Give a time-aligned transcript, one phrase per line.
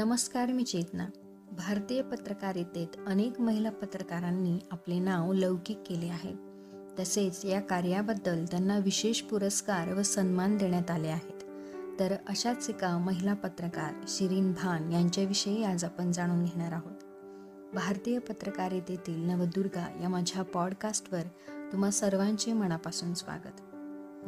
[0.00, 1.06] नमस्कार मी चेतना.
[1.52, 6.34] भारतीय पत्रकारितेत अनेक महिला पत्रकारांनी आपले नाव लौकिक केले आहे.
[6.98, 11.44] तसेच या कार्याबद्दल त्यांना विशेष पुरस्कार व सन्मान देण्यात आले आहेत.
[12.00, 16.96] तर अशाच एका महिला पत्रकार शिरीन भान यांच्याविषयी आज आपण जाणून घेणार आहोत.
[17.74, 21.22] भारतीय पत्रकारितेतील नवदुर्गा या माझ्या पॉडकास्टवर
[21.72, 23.60] तुम्हा सर्वांचे मनापासून स्वागत.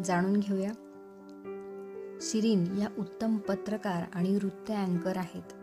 [0.06, 0.72] जाणून घेऊया.
[2.20, 5.61] शिरीन या उत्तम पत्रकार आणि वृत्त अँकर आहेत.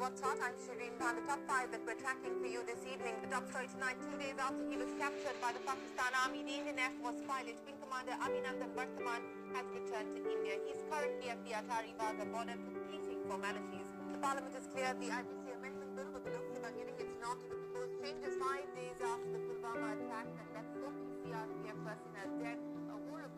[0.00, 0.12] On.
[0.40, 1.20] I'm Shireen Khan.
[1.20, 3.12] The top five that we're tracking for you this evening.
[3.20, 6.54] The top story tonight, two days after he was captured by the Pakistan Army, the
[6.64, 9.20] Indian Air Force pilot, Wing Commander Abhinandan Varthaman,
[9.52, 10.56] has returned to India.
[10.64, 13.88] He's currently at the Atari Wagah border completing formalities.
[14.16, 17.36] The Parliament has cleared the IPC Amendment Bill with the Lok Sabha giving its nod
[17.36, 21.78] to the proposed changes five days after the Pulwama attack that left so many CRPF
[21.84, 22.71] personnel dead.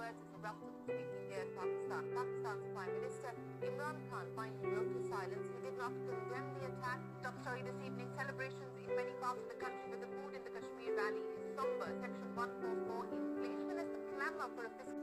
[0.04, 2.04] A to of birds is Pakistan.
[2.12, 3.30] Pakistan's Prime Minister
[3.64, 5.48] Imran Khan finally broke his silence.
[5.48, 7.00] He did not condemn the attack.
[7.24, 10.44] Top story this evening, celebrations in many parts of the country with the mood in
[10.44, 11.88] the Kashmir Valley is somber.
[12.04, 15.00] Section 144 inflation is the clamor for a fiscal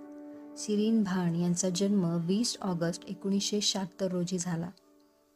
[0.57, 4.69] Sirin भाण यांचा जन्म वीस August एकोणीसशे शहात्तर रोजी झाला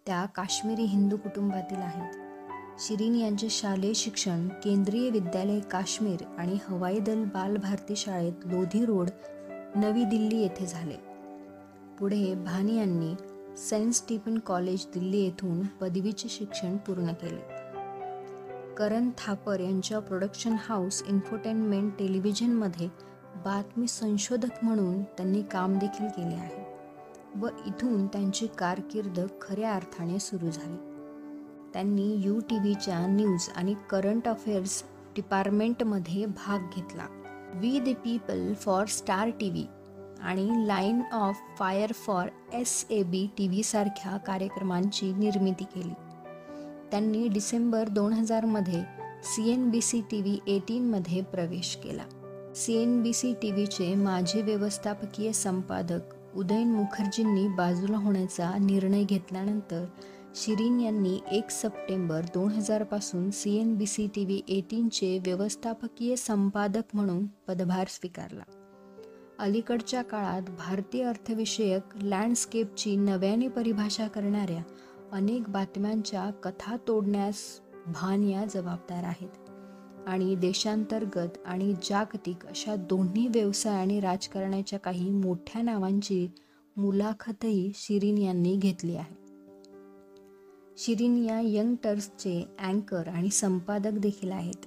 [0.05, 7.23] त्या काश्मीरी हिंदू कुटुंबातील आहेत शिरीन यांचे शालेय शिक्षण केंद्रीय विद्यालय काश्मीर आणि हवाई दल
[7.33, 9.09] बाल भारती शाळेत लोधी रोड
[9.75, 10.95] नवी दिल्ली येथे झाले.
[11.99, 13.13] पुढे भानी यांनी
[13.57, 17.41] सेंट स्टीफन कॉलेज दिल्ली येथून पदवीचे शिक्षण पूर्ण केले.
[18.75, 22.87] करण थापर यांच्या प्रोडक्शन हाऊस इन्फोटेनमेंट टेलिव्हिजनमध्ये
[23.45, 26.63] बातमी संशोधक म्हणून त्यांनी काम देखील केले आहे
[27.35, 30.77] व इथून त्यांची कारकीर्द खऱ्या अर्थाने सुरू झाली.
[31.73, 34.83] त्यांनी यू टी व्हीच्या न्यूज आणि करंट अफेअर्स
[35.15, 37.07] डिपार्टमेंटमध्ये भाग घेतला.
[37.55, 39.65] We the people for Star T V
[40.21, 45.94] आणि line of fire for S A B T व्हीसारख्या कार्यक्रमांची निर्मिती केली.
[46.91, 48.81] त्यांनी डिसेंबर दोन हजारमध्ये
[49.23, 52.03] C N B C T V एटीनमध्ये प्रवेश केला.
[52.55, 59.85] C N B C T व्हीचे माजी व्यवस्थापकीय संपादक उदयन मुखर्जींनी बाजूला होण्याचा निर्णय घेतल्यानंतर
[60.38, 66.84] शिरीन यांनी एक सप्टेंबर दोन हजारपासून C N B C T V एटीनचे व्यवस्थापकीय संपादक
[66.94, 68.44] म्हणून पदभार स्वीकारला.
[69.40, 74.63] अलीकडच्या काळात भारतीय अर्थविषयक लँडस्केपची नव्याने परिभाषा करणाऱ्या
[75.12, 79.50] अनेक बातम्यांच्या कथा तोडण्यास भान या जबाबदार आहेत
[80.07, 86.28] आणि देशांतर्गत आणि जागतिक अशा दोन्ही व्यवसाय आणि राजकारणाच्या काही मोठ्या नावांची
[86.78, 89.25] मुलाखतही शिरीन यांनी घेतली आहे.
[90.78, 94.66] शिरीन या यंग टर्सचे अँकर आणि संपादक देखील आहेत.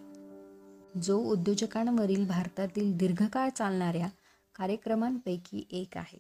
[0.99, 4.09] जो उद्योजकांवरील भारतातील दीर्घकाळ चालणाऱ्या
[4.55, 6.19] कार्यक्रमांपैकी एक आहे.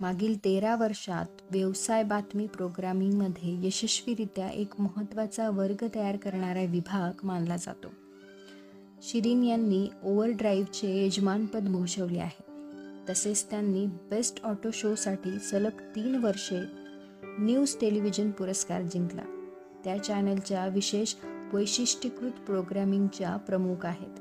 [0.00, 7.88] मागील तेरा वर्षात व्यवसाय बातमी प्रोग्रामिंगमध्ये यशस्वीरित्या एक महत्त्वाचा वर्ग तयार करणारा विभाग मानला जातो.
[9.02, 12.42] शिरीन यांनी ओव्हरड्राईव्हचे यजमानपद भूषवले आहे.
[13.10, 16.85] तसेच त्यांनी बेस्ट ऑटो शोसाठी सलग तीन वर्षे
[17.38, 19.22] न्यूज टेलिव्हिजन पुरस्कार जिंकला.
[19.84, 21.14] त्या चॅनलच्या विशेष
[21.52, 24.20] वैशिष्ट्यीकृत प्रोग्रॅमिंगच्या प्रमुख आहेत.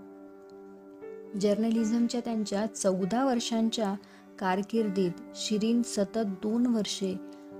[1.37, 3.95] जर्नलिझमच्या त्यांच्या चौदा वर्षांच्या
[4.39, 7.15] कारकिर्दीत शिरीन सतत दोन वर्षे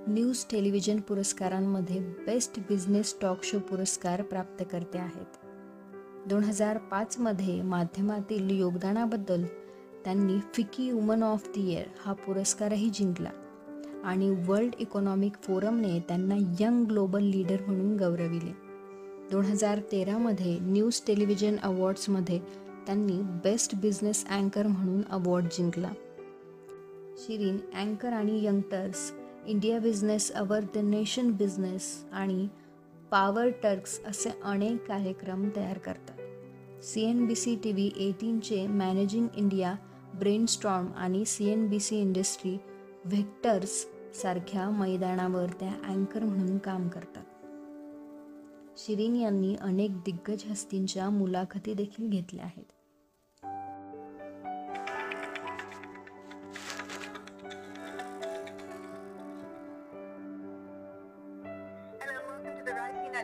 [0.08, 5.46] न्यूज टेलिव्हिजन पुरस्कारांमध्ये बेस्ट बिझनेस टॉक शो पुरस्कार प्राप्त करते आहेत.
[6.28, 9.44] दोन हजार पाचमध्ये माध्यमातील योगदानाबद्दल
[10.04, 13.30] त्यांनी फिकी वुमन ऑफ द इयर हा पुरस्कारही जिंकला.
[14.06, 18.52] आणि वर्ल्ड इकॉनॉमिक फोरमने त्यांना यंग ग्लोबल लीडर म्हणून गौरविले.
[19.30, 22.38] दोन हजार तेरामध्ये न्यूज टेलिव्हिजन अवॉर्ड्समध्ये
[22.86, 25.90] त्यांनी बेस्ट बिझनेस अँकर म्हणून अवॉर्ड जिंकला.
[27.18, 29.12] शिरीन अँकर आणि young turks
[29.46, 32.46] India business hour the nation business आणि
[33.10, 36.20] पावर टर्क्स असे अनेक कार्यक्रम तयार करतात.
[36.84, 39.74] C N B C T V एटीनचे managing India
[40.18, 42.56] brainstorm आणि C N B C industry
[43.04, 43.84] vectors
[44.16, 47.24] सारख्या मैदानावर त्या अँकर म्हणून काम करतात
[48.78, 52.74] शिरीन यांनी अनेक दिग्गज हस्तींच्या मुलाखती देखील घेतल्या आहेत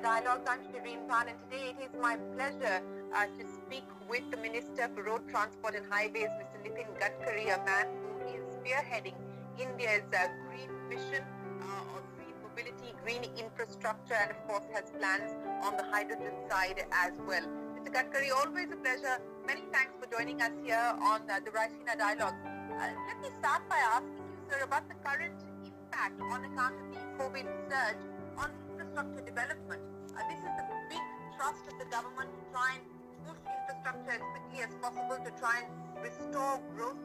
[0.03, 0.49] Dialogues.
[0.49, 2.79] I'm Shireen Khan and today it is my pleasure
[3.15, 6.59] uh, to speak with the Minister for Road Transport and Highways, Mr.
[6.65, 9.15] Nitin Gadkari, a man who is spearheading
[9.59, 11.25] India's uh, green vision
[11.62, 15.31] uh, of green mobility, green infrastructure and of course has plans
[15.62, 17.44] on the hydrogen side as well.
[17.76, 17.90] Mr.
[17.93, 19.19] Gadkari, always a pleasure.
[19.46, 22.34] Many thanks for joining us here on uh, the Raisina Dialogue.
[22.79, 26.87] Uh, let me start by asking you, sir, about the current impact on account of
[26.94, 28.02] the COVID surge
[28.38, 29.82] on infrastructure development.
[30.14, 31.05] Uh, this is the big
[31.37, 32.85] thrust of the government to try and
[33.26, 35.70] push infrastructure as quickly as possible to try and
[36.02, 36.99] restore growth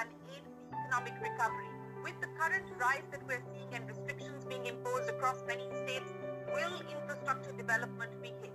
[0.00, 1.73] and aid the economic recovery.
[2.04, 6.10] With the current rise that we're seeing and restrictions being imposed across many states,
[6.48, 8.52] will infrastructure development be hit?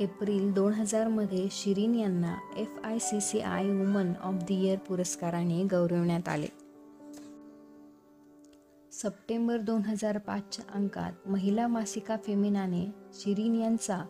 [0.00, 5.62] April दोन हजारमध्ये शिरीन यांना F I C C I woman of the year पुरस्काराने
[5.70, 6.48] गौरवण्यात आले
[8.92, 14.02] September दोन हजार पाचच्या अंकात महिला मासिका फेमिनाने शिरीन यांचा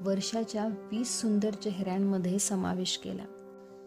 [0.00, 3.24] वर्षाच्या वीस सुंदर चेहऱ्यांमध्ये समावेश केला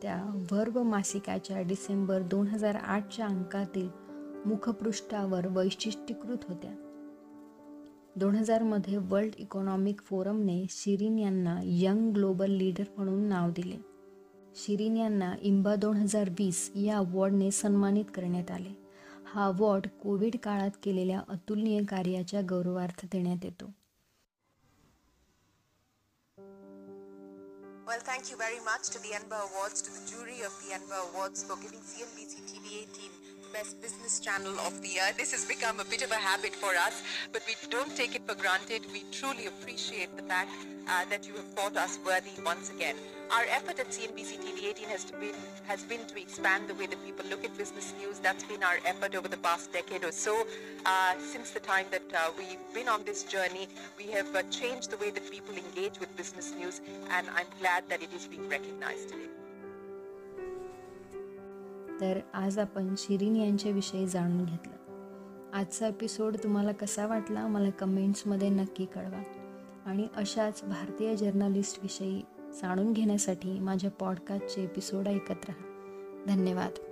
[0.02, 3.90] त्या वर्व मासिकाच्या डिसेंबर दोन हजार आठच्या अंकातील
[4.46, 6.72] मुखपृष्ठावर वैशिष्ट्यीकृत होत्या.
[8.16, 13.78] दोन हजारमध्ये वर्ल्ड इकॉनॉमिक फोरमने शिरीन यांना यंग ग्लोबल लीडर म्हणून नाव दिले.
[14.56, 18.88] शिरीन यांना इम्बा दोन हजार वीस या अवॉर्डने सन्मानित करण्यात आले.
[19.34, 23.66] हा अवॉर्ड कोविड काळात केलेल्या अतुलनीय कार्याच्या गौरवार्थ देण्यात येतो.
[27.88, 31.16] Well, thank you very much to the ENBA Awards, to the jury of the ENBA
[31.16, 35.10] Awards for giving CNBC TV 18 the Best Business Channel of the Year.
[35.18, 38.22] This has become a bit of a habit for us, but we don't take it
[38.28, 38.82] for granted.
[38.92, 40.52] We truly appreciate the fact
[40.88, 42.96] uh, that you have thought us worthy once again.
[43.32, 45.36] Our effort at CNBC TV 18 has, been,
[45.66, 48.20] has been to expand the way that people look at business news.
[48.20, 50.46] That's been our effort over the past decade or so.
[50.86, 53.68] Uh, since the time that uh, we've been on this journey,
[53.98, 57.84] we have uh, changed the way that people engage with business news, and I'm glad
[57.90, 59.30] that it is being recognized today.
[62.02, 64.74] तर आज आपण शिरीन यांच्याविषयी जाणून घेतलं.
[65.54, 69.24] आजचा episode तुम्हाला कसा वाटला मला कमेंट्समध्ये नक्की कळवा.
[69.86, 72.22] आणि अशाच भारतीय जर्नलिस्टविषयी
[72.62, 75.64] जाणून घेण्यासाठी माझ्या पॉडकास्टचे एपिसोड ऐकत राहा.
[76.28, 76.87] धन्यवाद.